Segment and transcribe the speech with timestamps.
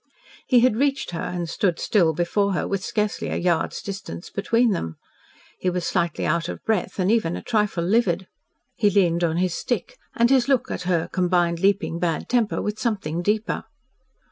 [0.47, 4.71] He had reached her, and stood still before her with scarcely a yard's distance between
[4.71, 4.95] them.
[5.59, 8.25] He was slightly out of breath and even a trifle livid.
[8.75, 12.79] He leaned on his stick and his look at her combined leaping bad temper with
[12.79, 13.65] something deeper.